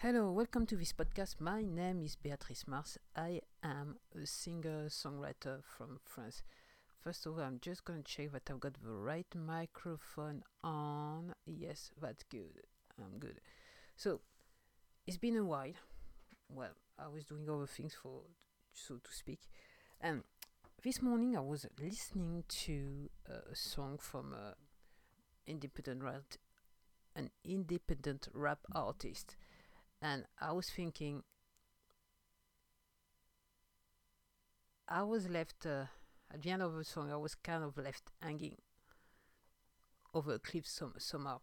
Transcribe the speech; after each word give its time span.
Hello, 0.00 0.30
welcome 0.30 0.64
to 0.66 0.76
this 0.76 0.92
podcast. 0.92 1.40
My 1.40 1.60
name 1.60 2.04
is 2.04 2.14
Beatrice 2.14 2.68
Mars. 2.68 2.98
I 3.16 3.40
am 3.64 3.96
a 4.14 4.24
singer 4.26 4.84
songwriter 4.88 5.64
from 5.64 5.98
France. 6.04 6.44
First 7.02 7.26
of 7.26 7.32
all, 7.32 7.40
I'm 7.40 7.58
just 7.60 7.84
going 7.84 8.04
to 8.04 8.08
check 8.08 8.30
that 8.30 8.48
I've 8.48 8.60
got 8.60 8.74
the 8.74 8.92
right 8.92 9.26
microphone 9.34 10.44
on. 10.62 11.34
Yes, 11.46 11.90
that's 12.00 12.22
good. 12.22 12.62
I'm 12.96 13.18
good. 13.18 13.40
So, 13.96 14.20
it's 15.04 15.16
been 15.16 15.36
a 15.36 15.44
while. 15.44 15.72
Well, 16.48 16.76
I 16.96 17.08
was 17.08 17.24
doing 17.24 17.50
other 17.50 17.66
things 17.66 17.96
for, 18.00 18.20
so 18.72 19.00
to 19.02 19.12
speak. 19.12 19.40
And 20.00 20.22
this 20.84 21.02
morning 21.02 21.36
I 21.36 21.40
was 21.40 21.66
listening 21.82 22.44
to 22.46 23.10
uh, 23.28 23.50
a 23.50 23.56
song 23.56 23.98
from 24.00 24.32
a 24.32 24.54
independent 25.48 26.04
rap, 26.04 26.22
an 27.16 27.30
independent 27.44 28.28
rap 28.32 28.60
artist 28.72 29.34
and 30.00 30.24
I 30.40 30.52
was 30.52 30.70
thinking, 30.70 31.22
I 34.88 35.02
was 35.02 35.28
left 35.28 35.66
uh, 35.66 35.84
at 36.32 36.42
the 36.42 36.50
end 36.50 36.62
of 36.62 36.74
the 36.74 36.84
song. 36.84 37.12
I 37.12 37.16
was 37.16 37.34
kind 37.34 37.64
of 37.64 37.76
left 37.76 38.04
hanging 38.22 38.56
over 40.14 40.34
a 40.34 40.38
cliff 40.38 40.66
some, 40.66 40.94
somehow. 40.98 41.40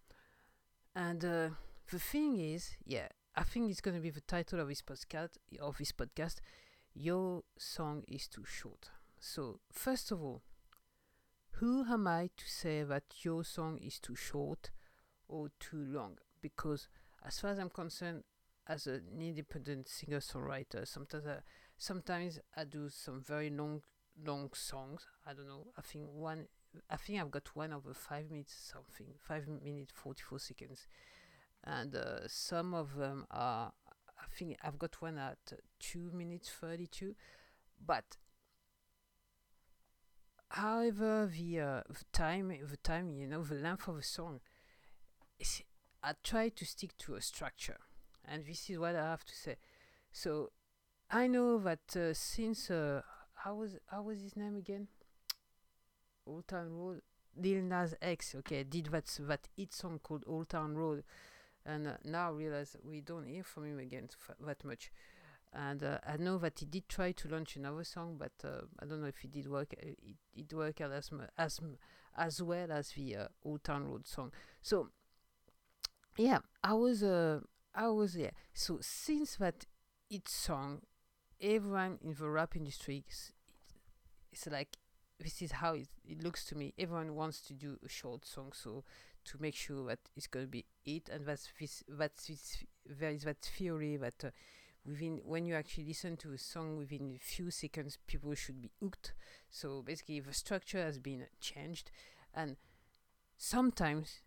And 0.95 1.23
uh, 1.23 1.49
the 1.91 1.99
thing 1.99 2.39
is, 2.39 2.75
yeah, 2.85 3.07
I 3.35 3.43
think 3.43 3.69
it's 3.69 3.81
going 3.81 3.95
to 3.95 4.01
be 4.01 4.09
the 4.09 4.21
title 4.21 4.59
of 4.59 4.69
this 4.69 4.81
podcast. 4.81 5.31
Of 5.59 5.77
this 5.77 5.91
podcast, 5.91 6.37
your 6.93 7.43
song 7.57 8.03
is 8.07 8.27
too 8.27 8.45
short. 8.45 8.89
So 9.19 9.59
first 9.71 10.11
of 10.11 10.21
all, 10.23 10.41
who 11.59 11.85
am 11.89 12.07
I 12.07 12.29
to 12.37 12.49
say 12.49 12.83
that 12.83 13.03
your 13.21 13.43
song 13.43 13.77
is 13.77 13.99
too 13.99 14.15
short 14.15 14.71
or 15.27 15.49
too 15.59 15.83
long? 15.87 16.17
Because 16.41 16.87
as 17.25 17.39
far 17.39 17.51
as 17.51 17.59
I'm 17.59 17.69
concerned, 17.69 18.23
as 18.67 18.87
an 18.87 19.03
independent 19.19 19.87
singer 19.87 20.19
songwriter. 20.19 20.87
Sometimes 20.87 21.27
I, 21.27 21.37
sometimes 21.77 22.39
I 22.55 22.63
do 22.63 22.89
some 22.89 23.21
very 23.21 23.49
long 23.49 23.81
long 24.25 24.49
songs. 24.53 25.05
I 25.25 25.33
don't 25.33 25.47
know. 25.47 25.67
I 25.77 25.81
think 25.81 26.07
one. 26.11 26.47
I 26.89 26.97
think 26.97 27.21
I've 27.21 27.31
got 27.31 27.55
one 27.55 27.71
over 27.73 27.93
five 27.93 28.29
minutes 28.29 28.71
something. 28.73 29.07
Five 29.19 29.47
minutes 29.47 29.91
forty 29.93 30.23
four 30.23 30.39
seconds, 30.39 30.87
and 31.63 31.95
uh, 31.95 32.27
some 32.27 32.73
of 32.73 32.95
them 32.95 33.25
are. 33.31 33.71
I 34.17 34.25
think 34.37 34.57
I've 34.63 34.79
got 34.79 35.01
one 35.01 35.17
at 35.17 35.37
two 35.79 36.11
minutes 36.13 36.49
thirty 36.49 36.87
two, 36.87 37.15
but. 37.85 38.17
However, 40.49 41.29
the, 41.35 41.59
uh, 41.59 41.81
the 41.89 42.05
time, 42.13 42.47
the 42.47 42.77
time, 42.77 43.09
you 43.09 43.27
know, 43.27 43.43
the 43.43 43.55
length 43.55 43.89
of 43.89 43.97
a 43.97 44.03
song, 44.03 44.39
I 46.03 46.13
try 46.23 46.49
to 46.49 46.65
stick 46.65 46.97
to 46.99 47.15
a 47.15 47.21
structure 47.21 47.77
and 48.27 48.45
this 48.45 48.69
is 48.69 48.77
what 48.77 48.95
I 48.95 49.03
have 49.03 49.25
to 49.25 49.35
say. 49.35 49.55
So 50.11 50.51
I 51.09 51.27
know 51.27 51.57
that 51.59 51.95
uh, 51.95 52.13
since 52.13 52.69
uh, 52.69 53.01
how 53.35 53.55
was 53.55 53.77
how 53.87 54.03
was 54.03 54.21
his 54.21 54.35
name 54.35 54.55
again? 54.55 54.87
Old 56.25 56.47
Town 56.47 56.71
Road. 56.71 57.01
Lil 57.37 57.63
Nas 57.63 57.93
X, 58.01 58.33
okay, 58.35 58.63
did 58.63 58.85
that 58.87 59.13
that 59.27 59.47
hit 59.57 59.73
song 59.73 59.99
called 60.01 60.23
Old 60.25 60.49
Town 60.49 60.75
Road, 60.75 61.03
and 61.65 61.87
uh, 61.87 61.97
now 62.05 62.31
realize 62.31 62.77
we 62.83 63.01
don't 63.01 63.25
hear 63.25 63.43
from 63.43 63.65
him 63.65 63.79
again 63.79 64.07
that 64.39 64.63
much. 64.63 64.91
And 65.51 65.83
uh, 65.83 65.99
I 66.05 66.17
know 66.17 66.37
that 66.39 66.59
he 66.59 66.65
did 66.65 66.89
try 66.89 67.11
to 67.13 67.27
launch 67.27 67.55
another 67.55 67.83
song, 67.83 68.17
but 68.17 68.31
uh, 68.43 68.65
I 68.79 68.85
don't 68.85 69.01
know 69.01 69.07
if 69.07 69.23
it 69.23 69.31
did 69.31 69.49
work. 69.49 69.73
Uh, 69.77 69.87
it, 69.87 70.15
it 70.33 70.53
worked 70.53 70.81
as 70.81 71.11
as 71.37 71.59
as 72.17 72.41
well 72.41 72.71
as 72.71 72.91
the 72.91 73.15
uh, 73.15 73.27
Old 73.43 73.63
Town 73.63 73.85
Road 73.85 74.07
song. 74.07 74.31
So 74.61 74.89
yeah, 76.17 76.39
I 76.63 76.73
was 76.73 77.03
uh, 77.03 77.41
I 77.75 77.89
was 77.89 78.13
there. 78.13 78.31
So 78.53 78.79
since 78.81 79.35
that 79.35 79.65
it 80.09 80.27
song, 80.27 80.81
everyone 81.41 81.99
in 82.01 82.15
the 82.17 82.29
rap 82.29 82.55
industry, 82.55 83.03
it's, 83.07 83.33
it's 84.31 84.47
like 84.47 84.77
this 85.19 85.41
is 85.41 85.51
how 85.53 85.73
it, 85.73 85.87
it 86.07 86.23
looks 86.23 86.45
to 86.45 86.55
me. 86.55 86.73
Everyone 86.79 87.15
wants 87.15 87.41
to 87.41 87.53
do 87.53 87.77
a 87.85 87.89
short 87.89 88.25
song, 88.25 88.51
so 88.53 88.83
to 89.25 89.37
make 89.41 89.55
sure 89.55 89.87
that 89.87 89.99
it's 90.15 90.27
going 90.27 90.45
to 90.45 90.51
be 90.51 90.65
it, 90.85 91.09
and 91.09 91.25
that's 91.25 91.49
this 91.59 91.83
that's 91.87 92.27
this 92.27 92.63
there 92.85 93.11
is 93.11 93.23
that 93.23 93.41
theory 93.41 93.97
that 93.97 94.23
uh, 94.23 94.29
within 94.85 95.19
when 95.25 95.45
you 95.45 95.55
actually 95.55 95.85
listen 95.85 96.15
to 96.17 96.31
a 96.33 96.37
song 96.37 96.77
within 96.77 97.13
a 97.15 97.19
few 97.19 97.49
seconds, 97.51 97.97
people 98.07 98.33
should 98.35 98.61
be 98.61 98.71
hooked. 98.81 99.13
So 99.49 99.81
basically, 99.81 100.19
the 100.19 100.33
structure 100.33 100.81
has 100.81 100.99
been 100.99 101.25
changed, 101.39 101.91
and 102.33 102.55
sometimes 103.37 104.21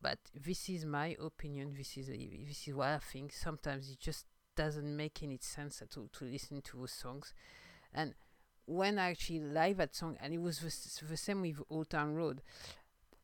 but 0.00 0.18
this 0.34 0.68
is 0.68 0.84
my 0.84 1.16
opinion. 1.22 1.74
This 1.76 1.96
is 1.96 2.06
this 2.08 2.68
is 2.68 2.74
what 2.74 2.88
I 2.88 2.98
think. 2.98 3.32
Sometimes 3.32 3.90
it 3.90 3.98
just 4.00 4.26
doesn't 4.56 4.96
make 4.96 5.22
any 5.22 5.38
sense 5.40 5.82
at 5.82 5.96
all 5.96 6.08
to 6.12 6.24
listen 6.24 6.62
to 6.62 6.78
those 6.78 6.92
songs, 6.92 7.34
and 7.92 8.14
when 8.66 8.98
I 8.98 9.10
actually 9.10 9.40
live 9.40 9.78
that 9.78 9.96
song, 9.96 10.16
and 10.22 10.32
it 10.32 10.40
was 10.40 10.60
the, 10.60 11.06
the 11.06 11.16
same 11.16 11.42
with 11.42 11.60
Old 11.70 11.90
Town 11.90 12.14
Road. 12.14 12.42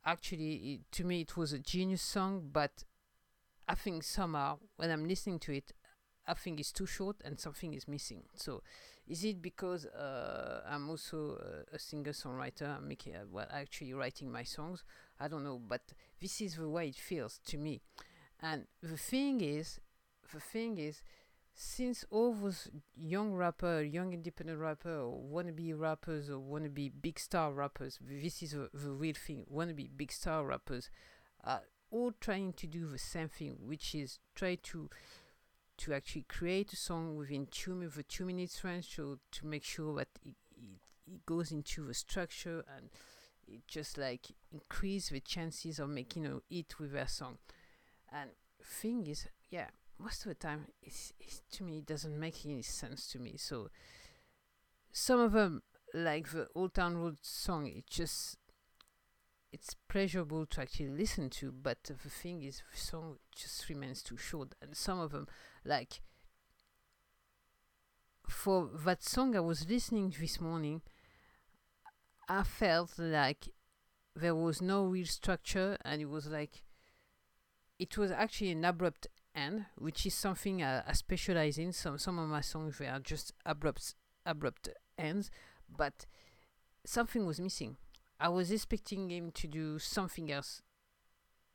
Actually, 0.05 0.55
it, 0.55 0.81
to 0.93 1.05
me, 1.05 1.21
it 1.23 1.37
was 1.37 1.53
a 1.53 1.59
genius 1.59 2.03
song, 2.03 2.49
but 2.53 2.85
I 3.69 3.75
think 3.75 4.03
somehow 4.03 4.59
when 4.77 4.91
I'm 4.91 5.07
listening 5.07 5.39
to 5.41 5.53
it, 5.53 5.73
I 6.27 6.35
think 6.35 6.59
it's 6.61 6.73
too 6.73 6.87
short 6.87 7.17
and 7.25 7.39
something 7.39 7.75
is 7.75 7.87
missing. 7.87 8.23
So, 8.35 8.63
is 9.07 9.25
it 9.25 9.41
because 9.41 9.87
uh, 9.87 10.63
I'm 10.69 10.89
also 10.91 11.39
a, 11.73 11.77
a 11.77 11.79
singer 11.79 12.13
songwriter? 12.13 12.77
I'm 12.77 12.89
making 12.89 13.15
uh, 13.15 13.25
well, 13.31 13.47
actually 13.51 13.93
writing 13.95 14.31
my 14.31 14.43
songs. 14.43 14.85
I 15.19 15.29
don't 15.29 15.45
know, 15.45 15.61
but 15.67 15.83
this 16.21 16.41
is 16.41 16.57
the 16.57 16.69
way 16.69 16.89
it 16.89 16.97
feels 16.97 17.41
to 17.47 17.59
me. 17.59 17.81
And 18.41 18.67
the 18.83 18.97
thing 18.97 19.41
is, 19.41 19.81
the 20.33 20.41
thing 20.41 20.79
is, 20.79 21.03
since 21.55 22.05
all 22.11 22.35
those 22.35 22.69
young 22.95 23.33
rapper, 23.33 23.83
young 23.83 24.13
independent 24.13 24.59
rapper, 24.59 25.05
wannabe 25.07 25.73
rappers, 25.79 26.29
or 26.29 26.39
wannabe 26.39 26.93
big 27.01 27.19
star 27.19 27.51
rappers, 27.53 27.99
this 28.03 28.43
is 28.43 28.51
the, 28.51 28.69
the 28.75 28.91
real 28.91 29.15
thing. 29.15 29.47
Wannabe 29.53 29.89
big 29.97 30.13
star 30.13 30.45
rappers 30.45 30.91
are 31.43 31.63
all 31.91 32.13
trying 32.21 32.53
to 32.53 32.67
do 32.67 32.87
the 32.87 32.99
same 32.99 33.29
thing, 33.29 33.57
which 33.61 33.95
is 33.95 34.19
try 34.35 34.57
to 34.65 34.91
to 35.79 35.93
actually 35.93 36.25
create 36.29 36.73
a 36.73 36.77
song 36.77 37.17
within 37.17 37.47
two 37.51 37.89
the 37.89 38.03
two 38.03 38.25
minutes 38.27 38.63
range, 38.65 38.95
so 38.95 39.19
to 39.31 39.47
make 39.47 39.65
sure 39.65 39.95
that 39.97 40.09
it, 40.25 40.35
it, 40.57 40.79
it 41.07 41.27
goes 41.27 41.53
into 41.53 41.85
the 41.87 41.95
structure 41.95 42.65
and 42.77 42.91
just 43.67 43.99
like 43.99 44.27
increase 44.53 45.11
the 45.11 45.21
chances 45.21 45.79
of 45.79 45.89
making 45.89 46.27
a 46.27 46.41
hit 46.49 46.79
with 46.79 46.93
their 46.93 47.09
song. 47.09 47.39
And 48.13 48.31
thing 48.63 49.07
is, 49.07 49.27
yeah, 49.51 49.69
most 49.99 50.27
of 50.27 50.29
the 50.29 50.35
time, 50.35 50.67
it's, 50.83 51.13
it's 51.21 51.43
to 51.53 51.65
me 51.65 51.79
it 51.79 51.87
doesn't 51.87 52.19
make 52.19 52.45
any 52.45 52.63
sense 52.63 53.07
to 53.09 53.19
me. 53.19 53.37
So 53.37 53.71
some 54.93 55.21
of 55.21 55.33
them, 55.33 55.63
like 55.95 56.31
the 56.31 56.49
Old 56.55 56.75
Town 56.75 56.97
Road 56.97 57.19
song, 57.23 57.67
it 57.67 57.87
just 57.87 58.39
it's 59.53 59.75
pleasurable 59.89 60.45
to 60.45 60.61
actually 60.61 60.89
listen 60.89 61.31
to, 61.31 61.51
but 61.51 61.83
the 61.85 61.95
thing 61.95 62.43
is, 62.43 62.63
the 62.71 62.79
song 62.79 63.17
just 63.35 63.69
remains 63.69 64.03
too 64.03 64.17
short. 64.17 64.55
And 64.61 64.77
some 64.77 64.99
of 64.99 65.13
them, 65.13 65.29
like 65.65 66.01
for 68.29 68.69
that 68.85 69.03
song 69.03 69.37
I 69.37 69.41
was 69.41 69.69
listening 69.69 70.15
this 70.19 70.41
morning, 70.41 70.83
I 72.29 72.43
felt 72.43 72.99
like 72.99 73.49
there 74.15 74.35
was 74.35 74.61
no 74.63 74.85
real 74.85 75.07
structure, 75.07 75.77
and 75.85 76.01
it 76.01 76.07
was 76.07 76.27
like 76.27 76.63
it 77.79 77.97
was 77.99 78.11
actually 78.11 78.51
an 78.53 78.65
abrupt 78.65 79.07
end, 79.35 79.67
which 79.77 80.07
is 80.07 80.15
something 80.15 80.63
I, 80.63 80.83
I 80.87 80.93
specialize 80.93 81.59
in. 81.59 81.73
Some 81.73 81.99
some 81.99 82.19
of 82.19 82.29
my 82.29 82.41
songs 82.41 82.79
were 82.79 82.99
just 83.03 83.33
abrupt 83.45 83.95
abrupt 84.25 84.69
ends, 84.99 85.31
but 85.69 86.07
something 86.85 87.27
was 87.27 87.41
missing. 87.41 87.77
I 88.21 88.29
was 88.31 88.51
expecting 88.51 89.11
him 89.11 89.31
to 89.33 89.47
do 89.47 89.79
something 89.79 90.31
else 90.33 90.63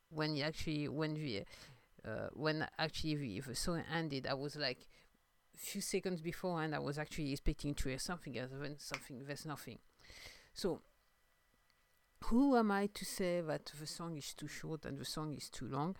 when 0.10 0.36
he 0.36 0.44
actually 0.44 0.88
when 0.88 1.16
the 1.16 1.44
uh, 2.06 2.30
when 2.34 2.68
actually 2.78 3.16
the, 3.16 3.40
the 3.42 3.56
song 3.56 3.84
ended. 3.94 4.28
I 4.28 4.34
was 4.36 4.56
like 4.56 4.88
a 5.56 5.58
few 5.58 5.82
seconds 5.82 6.22
before, 6.22 6.62
and 6.64 6.76
I 6.76 6.80
was 6.80 6.98
actually 7.00 7.32
expecting 7.32 7.74
to 7.76 7.90
hear 7.90 8.00
something 8.00 8.38
else. 8.38 8.52
When 8.58 8.78
something 8.80 9.24
there's 9.26 9.46
nothing. 9.46 9.80
So, 10.54 10.82
who 12.26 12.56
am 12.56 12.72
I 12.72 12.88
to 12.94 13.06
say 13.06 13.42
that 13.42 13.72
the 13.80 13.88
song 13.88 14.18
is 14.18 14.34
too 14.34 14.48
short 14.48 14.86
and 14.86 14.98
the 14.98 15.06
song 15.06 15.34
is 15.36 15.50
too 15.50 15.68
long? 15.68 15.96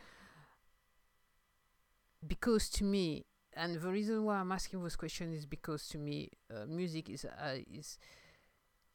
Because 2.26 2.70
to 2.72 2.84
me, 2.84 3.26
and 3.54 3.76
the 3.76 3.90
reason 3.90 4.24
why 4.24 4.38
I'm 4.38 4.52
asking 4.52 4.84
this 4.84 4.96
question 4.96 5.34
is 5.34 5.46
because 5.46 5.88
to 5.90 5.98
me, 5.98 6.30
uh, 6.54 6.66
music 6.68 7.10
is 7.10 7.26
uh, 7.26 7.58
is 7.70 7.98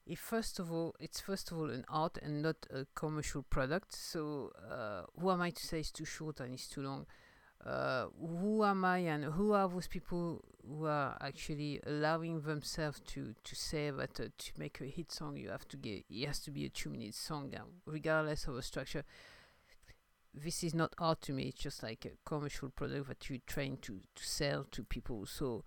if 0.06 0.20
first 0.20 0.61
of 0.61 0.70
all 0.73 0.94
it's 1.00 1.20
first 1.20 1.50
of 1.50 1.59
all 1.59 1.69
an 1.70 1.85
art 1.88 2.17
and 2.23 2.43
not 2.43 2.56
a 2.70 2.87
commercial 2.94 3.43
product. 3.43 3.94
So 3.94 4.52
uh, 4.70 5.02
who 5.20 5.31
am 5.31 5.43
I 5.43 5.50
to 5.50 5.67
say 5.67 5.81
it's 5.81 5.91
too 5.91 6.05
short 6.05 6.41
and 6.41 6.55
it's 6.55 6.69
too 6.69 6.82
long? 6.82 7.06
Uh, 7.64 8.06
who 8.20 8.62
am 8.62 8.85
I 8.85 8.99
and 8.99 9.25
who 9.25 9.53
are 9.53 9.69
those 9.69 9.88
people 9.88 10.44
who 10.69 10.87
are 10.87 11.17
actually 11.20 11.81
allowing 11.87 12.43
themselves 12.43 13.00
to 13.06 13.35
to 13.43 13.56
say 13.56 13.91
that 13.91 14.20
uh, 14.20 14.25
to 14.38 14.53
make 14.56 14.81
a 14.81 14.85
hit 14.85 15.11
song 15.11 15.37
you 15.37 15.49
have 15.49 15.67
to 15.69 15.76
get 15.76 16.05
it 16.08 16.26
has 16.26 16.38
to 16.41 16.50
be 16.53 16.64
a 16.64 16.69
two 16.69 16.91
minute 16.91 17.14
song 17.14 17.53
uh, 17.56 17.62
regardless 17.87 18.47
of 18.47 18.55
the 18.55 18.62
structure 18.62 19.03
this 20.37 20.62
is 20.62 20.75
not 20.75 20.94
art 20.99 21.23
to 21.23 21.32
me. 21.32 21.44
It's 21.44 21.61
just 21.62 21.82
like 21.82 22.05
a 22.05 22.11
commercial 22.25 22.69
product 22.69 23.08
that 23.08 23.31
you 23.31 23.38
train 23.47 23.79
to 23.82 24.00
to 24.14 24.25
sell 24.25 24.64
to 24.73 24.85
people. 24.85 25.26
So 25.26 25.64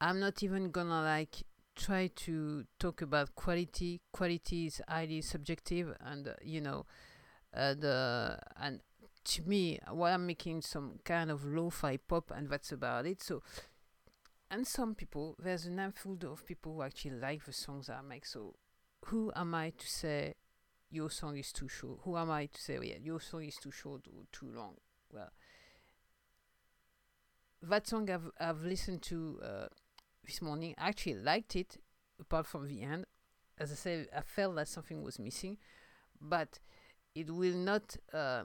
I'm 0.00 0.18
not 0.20 0.42
even 0.42 0.70
gonna 0.70 1.02
like 1.02 1.44
try 1.76 2.08
to 2.08 2.64
talk 2.78 3.02
about 3.02 3.34
quality. 3.34 4.00
Quality 4.12 4.66
is 4.66 4.82
highly 4.88 5.22
subjective, 5.22 5.94
and 6.00 6.28
uh, 6.28 6.34
you 6.42 6.60
know, 6.60 6.84
uh, 7.54 7.74
the 7.74 8.38
and 8.60 8.80
to 9.24 9.42
me, 9.42 9.78
while 9.90 10.14
I'm 10.14 10.26
making 10.26 10.62
some 10.62 11.00
kind 11.04 11.30
of 11.30 11.44
lo-fi 11.44 11.96
pop, 11.98 12.30
and 12.30 12.48
that's 12.48 12.72
about 12.72 13.06
it. 13.06 13.22
So, 13.22 13.42
and 14.50 14.66
some 14.66 14.94
people, 14.94 15.36
there's 15.38 15.66
a 15.66 15.70
handful 15.70 16.16
of 16.26 16.46
people 16.46 16.74
who 16.74 16.82
actually 16.82 17.12
like 17.12 17.44
the 17.44 17.52
songs 17.52 17.88
I 17.88 18.00
make. 18.02 18.26
So, 18.26 18.56
who 19.06 19.32
am 19.36 19.54
I 19.54 19.70
to 19.70 19.86
say 19.86 20.34
your 20.90 21.10
song 21.10 21.36
is 21.36 21.52
too 21.52 21.68
short? 21.68 22.00
Who 22.02 22.16
am 22.16 22.30
I 22.30 22.46
to 22.46 22.60
say, 22.60 22.78
oh, 22.78 22.82
yeah, 22.82 22.96
your 23.02 23.20
song 23.20 23.44
is 23.44 23.56
too 23.56 23.70
short 23.70 24.02
or 24.08 24.24
too 24.32 24.50
long? 24.52 24.74
Well, 25.12 25.30
that 27.62 27.86
song 27.86 28.10
I've 28.10 28.30
I've 28.40 28.62
listened 28.62 29.02
to 29.02 29.40
uh, 29.44 29.66
this 30.24 30.40
morning. 30.40 30.74
I 30.78 30.88
actually 30.88 31.16
liked 31.16 31.56
it, 31.56 31.76
apart 32.18 32.46
from 32.46 32.68
the 32.68 32.82
end. 32.82 33.06
As 33.58 33.70
I 33.70 33.74
said, 33.74 34.08
I 34.16 34.22
felt 34.22 34.56
that 34.56 34.68
something 34.68 35.02
was 35.02 35.18
missing, 35.18 35.58
but 36.20 36.58
it 37.14 37.30
will 37.30 37.56
not. 37.56 37.96
Uh, 38.12 38.44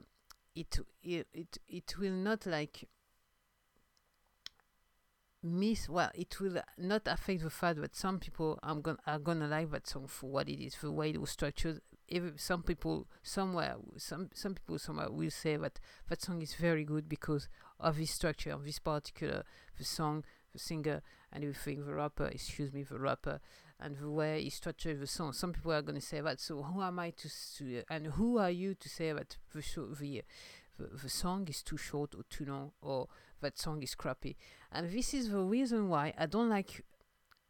it 0.56 0.78
it 1.02 1.58
it 1.68 1.98
will 1.98 2.12
not 2.12 2.46
like 2.46 2.88
miss 5.42 5.88
well 5.88 6.10
it 6.14 6.40
will 6.40 6.60
not 6.78 7.02
affect 7.06 7.42
the 7.42 7.50
fact 7.50 7.80
that 7.80 7.94
some 7.94 8.18
people 8.18 8.58
are 8.62 8.74
gonna 8.74 8.98
are 9.06 9.18
gonna 9.18 9.46
like 9.46 9.70
that 9.70 9.86
song 9.86 10.06
for 10.08 10.30
what 10.30 10.48
it 10.48 10.60
is 10.60 10.74
the 10.80 10.90
way 10.90 11.10
it 11.10 11.20
was 11.20 11.30
structured. 11.30 11.80
If 12.08 12.40
some 12.40 12.62
people 12.62 13.06
somewhere 13.22 13.76
some 13.96 14.30
some 14.32 14.54
people 14.54 14.78
somewhere 14.78 15.10
will 15.10 15.30
say 15.30 15.56
that 15.56 15.78
that 16.08 16.22
song 16.22 16.40
is 16.40 16.54
very 16.54 16.84
good 16.84 17.08
because 17.08 17.48
of 17.78 17.98
this 17.98 18.10
structure 18.10 18.50
of 18.50 18.64
this 18.64 18.78
particular 18.78 19.44
the 19.76 19.84
song 19.84 20.24
the 20.52 20.58
singer 20.58 21.02
and 21.32 21.44
everything 21.44 21.84
the 21.84 21.94
rapper 21.94 22.26
excuse 22.26 22.72
me 22.72 22.82
the 22.82 22.98
rapper 22.98 23.40
and 23.78 23.96
the 23.98 24.10
way 24.10 24.42
he 24.42 24.50
structured 24.50 25.00
the 25.00 25.06
song 25.06 25.32
some 25.32 25.52
people 25.52 25.72
are 25.72 25.82
going 25.82 25.94
to 25.94 26.06
say 26.06 26.20
that 26.20 26.40
so 26.40 26.62
who 26.62 26.82
am 26.82 26.98
i 26.98 27.10
to, 27.10 27.28
to 27.56 27.82
and 27.90 28.06
who 28.08 28.38
are 28.38 28.50
you 28.50 28.74
to 28.74 28.88
say 28.88 29.12
that 29.12 29.36
the, 29.52 29.60
the 30.00 30.22
the, 30.78 30.88
the 31.02 31.08
song 31.08 31.46
is 31.48 31.62
too 31.62 31.76
short 31.76 32.14
or 32.14 32.22
too 32.28 32.44
long 32.44 32.72
or 32.82 33.08
that 33.40 33.58
song 33.58 33.82
is 33.82 33.94
crappy? 33.94 34.36
And 34.72 34.90
this 34.90 35.14
is 35.14 35.30
the 35.30 35.40
reason 35.40 35.88
why 35.88 36.12
i 36.18 36.26
don't 36.26 36.48
like 36.48 36.84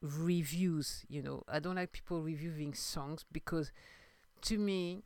reviews 0.02 1.04
you 1.08 1.22
know? 1.22 1.42
I 1.48 1.58
don't 1.58 1.76
like 1.76 1.92
people 1.92 2.22
reviewing 2.22 2.74
songs 2.74 3.24
because 3.32 3.72
to 4.42 4.58
me 4.58 5.02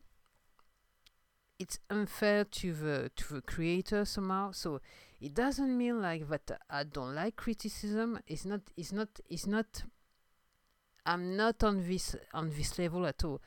it's 1.59 1.79
unfair 1.91 2.45
to 2.45 2.73
the 2.73 3.11
to 3.17 3.35
the 3.35 3.43
creator 3.43 4.05
somehow. 4.07 4.53
So 4.53 4.81
it 5.21 5.35
doesn't 5.35 5.77
mean 5.77 6.01
like 6.01 6.29
that 6.29 6.61
i 6.69 6.85
don't 6.85 7.15
like 7.15 7.37
criticism. 7.37 8.19
It's 8.27 8.45
not 8.45 8.61
it's 8.77 8.93
not 8.93 9.09
it's 9.29 9.47
not 9.47 9.83
i'm 11.11 11.37
not 11.37 11.63
on 11.65 11.87
this 11.87 12.17
on 12.33 12.51
this 12.51 12.79
level 12.79 13.07
at 13.07 13.25
all 13.25 13.41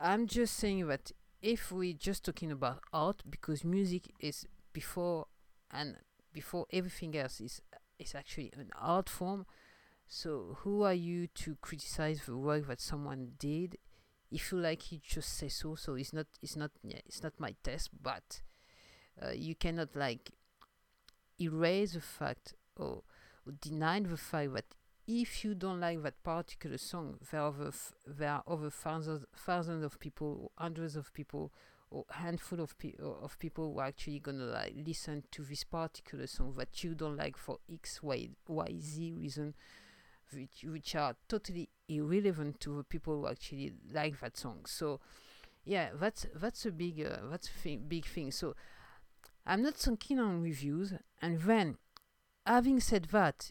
i'm 0.00 0.26
just 0.26 0.54
saying 0.56 0.86
that 0.86 1.12
if 1.42 1.72
we're 1.72 1.92
just 1.92 2.24
talking 2.24 2.52
about 2.52 2.80
art, 2.92 3.22
because 3.28 3.64
music 3.64 4.12
is 4.20 4.46
before 4.72 5.26
and 5.70 5.96
before 6.32 6.66
everything 6.72 7.16
else 7.16 7.40
is 7.40 7.60
is 7.98 8.14
actually 8.14 8.50
an 8.56 8.70
art 8.80 9.08
form. 9.08 9.44
So 10.06 10.56
who 10.60 10.82
are 10.82 10.94
you 10.94 11.26
to 11.26 11.56
criticize 11.60 12.22
the 12.26 12.36
work 12.36 12.68
that 12.68 12.80
someone 12.80 13.32
did? 13.38 13.76
If 14.30 14.52
you 14.52 14.58
like 14.58 14.92
it, 14.92 15.02
just 15.02 15.36
say 15.36 15.48
so. 15.48 15.74
So 15.74 15.94
it's 15.94 16.12
not 16.12 16.26
it's 16.40 16.56
not 16.56 16.70
yeah, 16.82 17.00
it's 17.04 17.22
not 17.22 17.38
my 17.38 17.54
test, 17.62 17.90
but 18.00 18.40
uh, 19.20 19.32
you 19.34 19.54
cannot 19.54 19.96
like 19.96 20.30
erase 21.40 21.94
the 21.94 22.00
fact 22.00 22.54
or, 22.76 23.02
or 23.46 23.52
deny 23.60 23.98
the 24.00 24.16
fact 24.16 24.54
that 24.54 24.64
if 25.06 25.44
you 25.44 25.54
don't 25.54 25.80
like 25.80 26.02
that 26.02 26.22
particular 26.22 26.78
song, 26.78 27.18
there 27.30 27.40
are 27.40 27.54
f- 27.68 27.92
there 28.06 28.30
are 28.30 28.42
over 28.46 28.70
thousands, 28.70 29.24
thousands 29.36 29.84
of 29.84 29.98
people, 29.98 30.52
hundreds 30.56 30.96
of 30.96 31.12
people, 31.12 31.52
or 31.90 32.04
handful 32.10 32.60
of, 32.60 32.78
pe- 32.78 32.94
of 32.98 33.38
people 33.38 33.72
who 33.72 33.80
are 33.80 33.86
actually 33.86 34.20
gonna 34.20 34.44
like 34.44 34.74
listen 34.86 35.24
to 35.30 35.42
this 35.42 35.64
particular 35.64 36.26
song 36.26 36.54
that 36.56 36.82
you 36.84 36.94
don't 36.94 37.16
like 37.16 37.36
for 37.36 37.58
X, 37.72 38.02
Y, 38.02 38.28
Y, 38.46 38.74
Z 38.80 39.12
reason, 39.12 39.54
which, 40.32 40.64
which 40.64 40.94
are 40.94 41.16
totally 41.28 41.68
irrelevant 41.88 42.60
to 42.60 42.76
the 42.76 42.84
people 42.84 43.20
who 43.20 43.28
actually 43.28 43.72
like 43.92 44.20
that 44.20 44.36
song. 44.36 44.64
So, 44.66 45.00
yeah, 45.64 45.90
that's 45.94 46.26
that's 46.34 46.64
a 46.64 46.70
big 46.70 47.04
uh, 47.04 47.28
that's 47.30 47.48
a 47.48 47.52
thing, 47.52 47.84
big 47.88 48.06
thing. 48.06 48.30
So, 48.30 48.54
I'm 49.44 49.62
not 49.62 49.78
so 49.78 49.96
keen 49.96 50.18
on 50.20 50.42
reviews. 50.42 50.94
And 51.20 51.40
then, 51.40 51.76
having 52.46 52.80
said 52.80 53.08
that, 53.12 53.50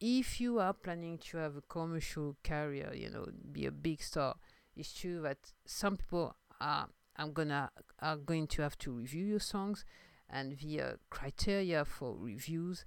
if 0.00 0.40
you 0.40 0.58
are 0.58 0.72
planning 0.72 1.18
to 1.18 1.38
have 1.38 1.56
a 1.56 1.62
commercial 1.62 2.36
career, 2.44 2.92
you 2.94 3.10
know, 3.10 3.26
be 3.52 3.66
a 3.66 3.70
big 3.70 4.02
star, 4.02 4.36
it's 4.76 4.92
true 4.92 5.22
that 5.22 5.38
some 5.64 5.96
people 5.96 6.36
are 6.60 6.88
I'm 7.16 7.32
gonna 7.32 7.70
are 8.00 8.16
going 8.16 8.46
to 8.48 8.62
have 8.62 8.76
to 8.78 8.92
review 8.92 9.24
your 9.24 9.40
songs, 9.40 9.84
and 10.28 10.58
the 10.58 10.80
uh, 10.80 10.92
criteria 11.08 11.84
for 11.84 12.14
reviews 12.18 12.84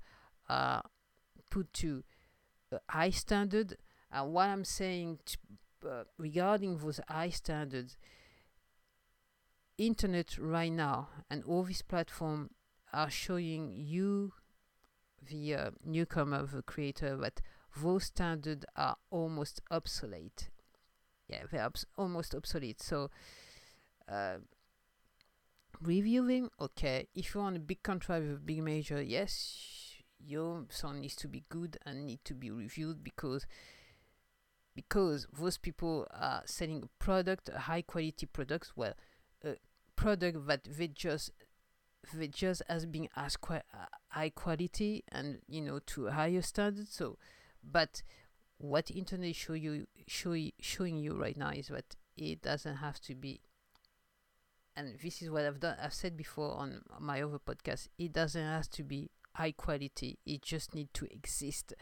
are 0.47 0.83
put 1.49 1.73
to 1.73 2.03
a 2.71 2.79
high 2.89 3.09
standard. 3.09 3.77
And 4.11 4.31
what 4.33 4.49
I'm 4.49 4.65
saying 4.65 5.19
to, 5.25 5.89
uh, 5.89 6.03
regarding 6.17 6.77
those 6.77 6.99
high 7.07 7.29
standards, 7.29 7.97
internet 9.77 10.37
right 10.37 10.71
now 10.71 11.09
and 11.29 11.43
all 11.45 11.63
these 11.63 11.81
platforms 11.81 12.49
are 12.91 13.09
showing 13.09 13.71
you 13.75 14.33
the 15.29 15.55
uh, 15.55 15.69
newcomer, 15.85 16.45
the 16.45 16.61
creator, 16.61 17.15
that 17.17 17.41
those 17.81 18.05
standards 18.05 18.65
are 18.75 18.97
almost 19.09 19.61
obsolete. 19.71 20.49
Yeah, 21.27 21.43
they're 21.51 21.65
obs- 21.65 21.85
almost 21.97 22.33
obsolete. 22.33 22.81
So, 22.81 23.11
uh, 24.11 24.37
reviewing, 25.81 26.49
okay, 26.59 27.07
if 27.13 27.33
you 27.33 27.41
want 27.41 27.57
a 27.57 27.59
big 27.59 27.83
contract 27.83 28.23
with 28.23 28.35
a 28.35 28.39
big 28.39 28.63
major, 28.63 29.01
yes, 29.01 29.93
your 30.19 30.65
song 30.69 31.01
needs 31.01 31.15
to 31.17 31.27
be 31.27 31.43
good 31.49 31.77
and 31.85 32.05
need 32.05 32.19
to 32.25 32.33
be 32.33 32.51
reviewed 32.51 33.03
because 33.03 33.45
because 34.75 35.27
those 35.37 35.57
people 35.57 36.07
are 36.11 36.41
selling 36.45 36.83
a 36.83 37.03
product, 37.03 37.49
a 37.49 37.59
high 37.59 37.81
quality 37.81 38.25
product, 38.25 38.71
well, 38.75 38.93
a 39.43 39.55
product 39.95 40.47
that 40.47 40.63
they 40.63 40.87
just 40.87 41.31
just 42.31 42.61
as 42.67 42.85
being 42.85 43.09
as 43.15 43.37
uh, 43.49 43.57
high 44.09 44.29
quality 44.29 45.03
and 45.11 45.39
you 45.47 45.61
know 45.61 45.79
to 45.85 46.07
a 46.07 46.11
higher 46.11 46.41
standard 46.41 46.87
so 46.87 47.17
but 47.63 48.01
what 48.59 48.91
internet 48.91 49.35
show 49.35 49.53
you 49.53 49.87
show 50.07 50.35
showing 50.59 50.97
you 50.97 51.15
right 51.15 51.37
now 51.37 51.49
is 51.49 51.67
that 51.67 51.95
it 52.15 52.41
doesn't 52.41 52.77
have 52.77 52.99
to 53.01 53.15
be. 53.15 53.41
And 54.75 54.99
this 55.01 55.21
is 55.21 55.29
what 55.29 55.45
I've 55.45 55.59
done 55.59 55.77
I've 55.81 55.93
said 55.93 56.15
before 56.15 56.53
on 56.55 56.81
my 56.99 57.21
other 57.21 57.39
podcast 57.39 57.87
it 57.97 58.13
doesn't 58.13 58.41
have 58.41 58.69
to 58.71 58.83
be 58.83 59.09
high 59.35 59.51
quality 59.53 60.19
it 60.25 60.41
just 60.41 60.75
need 60.75 60.93
to 60.95 61.07
exist. 61.11 61.73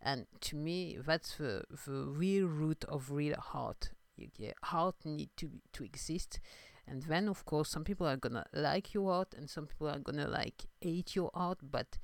And 0.00 0.26
to 0.42 0.56
me 0.56 0.98
that's 1.04 1.36
the 1.36 1.64
the 1.86 2.06
real 2.06 2.46
root 2.46 2.84
of 2.88 3.10
real 3.10 3.36
art 3.52 3.90
you 4.16 4.28
get 4.36 4.54
art 4.72 4.96
need 5.04 5.30
to 5.38 5.50
to 5.72 5.84
exist 5.84 6.40
and 6.86 7.02
then 7.04 7.28
of 7.28 7.44
course 7.44 7.70
some 7.70 7.84
people 7.84 8.06
are 8.06 8.16
gonna 8.16 8.44
like 8.52 8.94
your 8.94 9.12
art 9.12 9.34
and 9.36 9.48
some 9.48 9.66
people 9.66 9.88
are 9.88 9.98
gonna 9.98 10.28
like 10.28 10.64
hate 10.80 11.14
your 11.14 11.30
art 11.34 11.58
but 11.62 11.98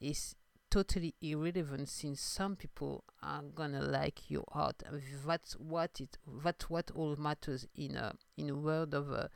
it's 0.00 0.34
totally 0.70 1.14
irrelevant 1.22 1.88
since 1.88 2.20
some 2.20 2.56
people 2.56 3.04
are 3.22 3.42
gonna 3.54 3.80
like 3.80 4.28
your 4.28 4.44
art 4.52 4.82
and 4.86 5.00
that's 5.24 5.52
what 5.54 6.00
it 6.00 6.18
that's 6.42 6.68
what 6.68 6.90
all 6.96 7.14
matters 7.16 7.66
in 7.76 7.94
a 7.96 8.12
in 8.36 8.50
a 8.50 8.54
world 8.56 8.92
of 8.92 9.12
uh, 9.12 9.28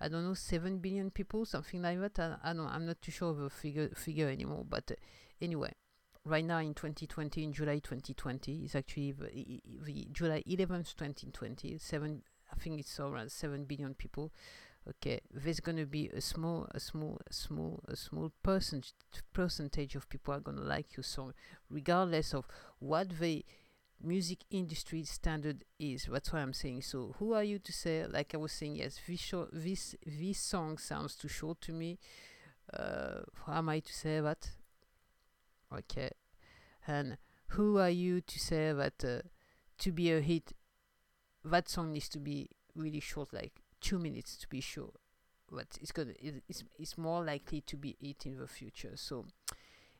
I 0.00 0.08
don't 0.08 0.24
know 0.24 0.34
seven 0.34 0.78
billion 0.78 1.10
people 1.10 1.44
something 1.44 1.82
like 1.82 2.00
that. 2.00 2.18
I, 2.18 2.50
I 2.50 2.52
don't 2.54 2.66
I'm 2.66 2.86
not 2.86 3.00
too 3.00 3.12
sure 3.12 3.30
of 3.30 3.38
the 3.38 3.50
figure 3.50 3.88
figure 3.94 4.28
anymore 4.28 4.64
but 4.68 4.90
uh, 4.90 4.94
anyway 5.40 5.72
right 6.24 6.44
now 6.44 6.58
in 6.58 6.74
2020 6.74 7.44
in 7.44 7.52
July 7.52 7.78
2020 7.78 8.64
is 8.64 8.74
actually 8.74 9.12
the, 9.12 9.60
the 9.84 10.08
July 10.12 10.42
11th 10.48 10.96
2020 10.96 11.78
seven 11.78 12.22
I 12.52 12.56
think 12.58 12.80
it's 12.80 12.98
around 13.00 13.30
seven 13.32 13.64
billion 13.64 13.94
people. 13.94 14.32
Okay, 14.88 15.20
there's 15.32 15.60
gonna 15.60 15.86
be 15.86 16.08
a 16.08 16.20
small, 16.20 16.66
a 16.74 16.80
small, 16.80 17.20
a 17.28 17.32
small, 17.32 17.80
a 17.86 17.96
small 17.96 18.32
percentage 18.42 18.94
percentage 19.32 19.94
of 19.94 20.08
people 20.08 20.34
are 20.34 20.40
gonna 20.40 20.62
like 20.62 20.96
your 20.96 21.04
song, 21.04 21.34
regardless 21.68 22.32
of 22.34 22.46
what 22.78 23.18
the 23.20 23.44
music 24.02 24.38
industry 24.50 25.04
standard 25.04 25.64
is. 25.78 26.08
That's 26.10 26.32
why 26.32 26.40
I'm 26.40 26.54
saying. 26.54 26.82
So, 26.82 27.14
who 27.18 27.34
are 27.34 27.44
you 27.44 27.58
to 27.58 27.72
say? 27.72 28.06
Like 28.06 28.34
I 28.34 28.38
was 28.38 28.52
saying, 28.52 28.76
yes, 28.76 28.98
this 29.06 29.34
this 29.52 29.94
this 30.06 30.38
song 30.38 30.78
sounds 30.78 31.14
too 31.14 31.28
short 31.28 31.60
to 31.62 31.72
me. 31.72 31.98
Uh, 32.72 33.20
how 33.46 33.58
am 33.58 33.68
I 33.68 33.80
to 33.80 33.92
say 33.92 34.20
that? 34.20 34.50
Okay, 35.72 36.10
and 36.86 37.18
who 37.48 37.78
are 37.78 37.90
you 37.90 38.20
to 38.20 38.38
say 38.38 38.72
that 38.72 39.04
uh, 39.04 39.28
to 39.78 39.92
be 39.92 40.10
a 40.12 40.20
hit 40.20 40.52
that 41.44 41.68
song 41.68 41.92
needs 41.92 42.08
to 42.10 42.18
be 42.18 42.50
really 42.74 43.00
short, 43.00 43.32
like 43.32 43.52
two 43.80 43.98
minutes 43.98 44.36
to 44.38 44.48
be 44.48 44.60
sure. 44.60 44.92
but 45.50 45.66
it's 45.80 45.92
gonna 45.92 46.12
it, 46.20 46.42
it's 46.48 46.64
it's 46.78 46.96
more 46.96 47.24
likely 47.24 47.60
to 47.62 47.76
be 47.76 47.96
it 48.00 48.24
in 48.26 48.38
the 48.38 48.46
future. 48.46 48.92
So 48.94 49.26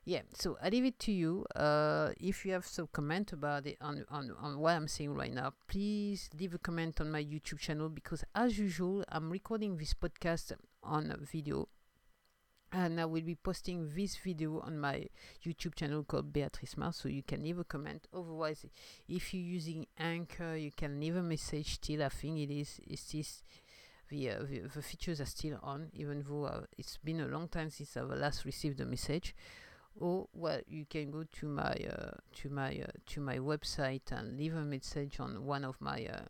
yeah, 0.05 0.23
so 0.35 0.57
I 0.63 0.71
leave 0.71 0.85
it 0.87 0.99
to 1.01 1.13
you. 1.13 1.45
Uh, 1.55 2.11
if 2.19 2.45
you 2.47 2.53
have 2.53 2.67
some 2.67 2.89
comment 2.93 3.33
about 3.33 3.67
it 3.67 3.77
on, 3.81 4.05
on 4.11 4.33
on 4.41 4.59
what 4.59 4.75
I'm 4.77 4.89
saying 4.89 5.15
right 5.15 5.33
now, 5.33 5.53
please 5.69 6.31
leave 6.39 6.55
a 6.55 6.59
comment 6.59 7.01
on 7.01 7.11
my 7.11 7.23
YouTube 7.23 7.59
channel 7.59 7.89
because 7.89 8.25
as 8.35 8.59
usual, 8.59 9.05
I'm 9.09 9.31
recording 9.31 9.77
this 9.77 9.93
podcast 9.95 10.53
on 10.83 11.15
video 11.31 11.69
and 12.73 13.01
I 13.01 13.05
will 13.05 13.23
be 13.23 13.35
posting 13.35 13.91
this 13.95 14.17
video 14.17 14.61
on 14.61 14.79
my 14.79 15.07
YouTube 15.45 15.75
channel 15.75 16.05
called 16.05 16.33
Beatrice 16.33 16.77
Mars, 16.77 16.97
so 16.97 17.09
you 17.09 17.23
can 17.23 17.43
leave 17.43 17.59
a 17.59 17.65
comment. 17.65 18.07
Otherwise, 18.15 18.67
if 19.09 19.35
you're 19.35 19.43
using 19.43 19.87
Anchor, 19.99 20.57
you 20.57 20.71
can 20.71 21.01
leave 21.01 21.17
a 21.17 21.23
message. 21.23 21.75
Still, 21.75 22.05
I 22.05 22.09
think 22.09 22.39
it 22.39 22.53
is 22.53 22.81
it's 22.87 23.13
this 23.13 23.43
the, 24.09 24.31
uh, 24.31 24.39
the, 24.49 24.61
the 24.75 24.83
features 24.83 25.21
are 25.21 25.27
still 25.27 25.59
on, 25.63 25.89
even 25.95 26.25
though 26.29 26.45
uh, 26.45 26.61
it's 26.77 26.99
been 26.99 27.21
a 27.21 27.27
long 27.27 27.49
time 27.49 27.71
since 27.71 27.97
I've 27.97 28.09
last 28.09 28.45
received 28.45 28.81
a 28.81 28.87
message. 28.87 29.35
Or 29.99 30.29
well, 30.33 30.61
you 30.69 30.87
can 30.89 31.11
go 31.11 31.25
to 31.25 31.47
my 31.47 31.73
uh, 31.73 32.13
to 32.37 32.49
my 32.49 32.81
uh, 32.83 32.93
to 33.07 33.21
my 33.21 33.39
website 33.39 34.13
and 34.13 34.39
leave 34.39 34.55
a 34.55 34.65
message 34.65 35.19
on 35.19 35.45
one 35.45 35.65
of 35.65 35.81
my 35.81 36.07
uh, 36.07 36.23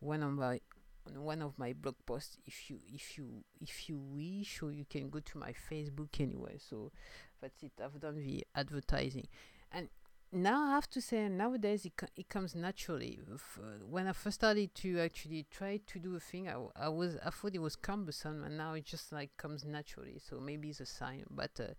one 0.00 0.22
of 0.22 0.32
my 0.32 0.60
on 1.06 1.22
one 1.22 1.42
of 1.42 1.58
my 1.58 1.72
blog 1.72 1.96
posts 2.06 2.36
if 2.46 2.70
you 2.70 2.78
if 2.92 3.18
you 3.18 3.44
if 3.60 3.88
you 3.88 3.98
wish 3.98 4.62
or 4.62 4.70
you 4.72 4.84
can 4.88 5.10
go 5.10 5.20
to 5.20 5.38
my 5.38 5.52
facebook 5.70 6.20
anyway. 6.20 6.56
So 6.58 6.92
that's 7.40 7.62
it. 7.62 7.72
I've 7.82 8.00
done 8.00 8.16
the 8.22 8.44
advertising. 8.54 9.26
And 9.72 9.88
now 10.32 10.64
i 10.66 10.70
have 10.70 10.90
to 10.90 11.00
say 11.00 11.28
nowadays 11.28 11.84
it, 11.86 11.96
co- 11.96 12.08
it 12.16 12.28
comes 12.28 12.54
naturally. 12.56 13.20
F- 13.32 13.60
uh, 13.62 13.84
when 13.88 14.06
i 14.08 14.12
first 14.12 14.36
started 14.36 14.74
to 14.74 14.98
actually 14.98 15.46
try 15.50 15.78
to 15.86 15.98
do 16.00 16.16
a 16.16 16.20
thing 16.20 16.48
I, 16.48 16.52
w- 16.52 16.72
I 16.74 16.88
was 16.88 17.16
i 17.24 17.30
thought 17.30 17.54
it 17.54 17.60
was 17.60 17.76
cumbersome 17.76 18.42
and 18.42 18.56
now 18.56 18.74
it 18.74 18.84
just 18.84 19.12
like 19.12 19.36
comes 19.36 19.64
naturally. 19.64 20.18
So 20.18 20.40
maybe 20.40 20.70
it's 20.70 20.80
a 20.80 20.86
sign 20.86 21.24
but 21.30 21.52
uh, 21.60 21.74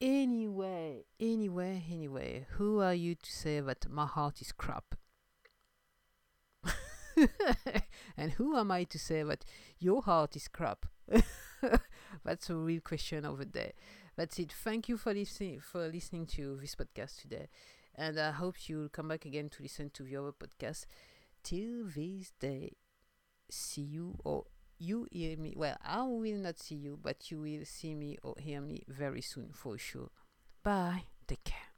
anyway 0.00 1.04
anyway 1.20 1.84
anyway 1.90 2.46
who 2.52 2.80
are 2.80 2.94
you 2.94 3.14
to 3.14 3.30
say 3.30 3.60
that 3.60 3.88
my 3.88 4.06
heart 4.06 4.40
is 4.40 4.50
crap 4.52 4.94
and 8.16 8.32
who 8.32 8.56
am 8.56 8.70
I 8.70 8.84
to 8.84 8.98
say 8.98 9.22
that 9.22 9.44
your 9.78 10.02
heart 10.02 10.36
is 10.36 10.48
crap? 10.48 10.86
That's 12.24 12.50
a 12.50 12.56
real 12.56 12.80
question 12.80 13.24
over 13.24 13.44
there. 13.44 13.72
That's 14.16 14.38
it. 14.38 14.52
Thank 14.52 14.88
you 14.88 14.96
for 14.96 15.14
listening 15.14 15.60
for 15.60 15.88
listening 15.88 16.26
to 16.26 16.58
this 16.60 16.74
podcast 16.74 17.20
today, 17.22 17.48
and 17.94 18.18
I 18.18 18.32
hope 18.32 18.68
you'll 18.68 18.88
come 18.88 19.08
back 19.08 19.24
again 19.24 19.48
to 19.50 19.62
listen 19.62 19.90
to 19.94 20.02
the 20.02 20.16
other 20.16 20.32
podcast. 20.32 20.86
Till 21.42 21.84
this 21.84 22.32
day, 22.38 22.72
see 23.50 23.82
you 23.82 24.18
or 24.24 24.44
you 24.78 25.06
hear 25.10 25.36
me. 25.38 25.54
Well, 25.56 25.76
I 25.84 26.02
will 26.02 26.38
not 26.38 26.58
see 26.58 26.74
you, 26.74 26.98
but 27.00 27.30
you 27.30 27.40
will 27.40 27.64
see 27.64 27.94
me 27.94 28.18
or 28.22 28.34
hear 28.38 28.60
me 28.60 28.82
very 28.88 29.22
soon 29.22 29.50
for 29.52 29.78
sure. 29.78 30.10
Bye. 30.62 31.04
Take 31.26 31.44
care. 31.44 31.69